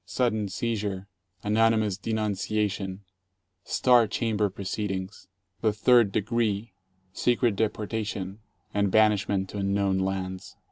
Sudden 0.03 0.49
seizure, 0.49 1.07
anonymous 1.43 1.95
denunciation, 1.95 3.03
star 3.63 4.07
chamber 4.07 4.49
proceedings, 4.49 5.27
the 5.61 5.71
third 5.71 6.11
de 6.11 6.21
gree, 6.21 6.73
secret 7.13 7.55
deportation 7.55 8.39
and 8.73 8.89
banishment 8.89 9.47
to 9.49 9.59
unknown 9.59 9.99
lands. 9.99 10.55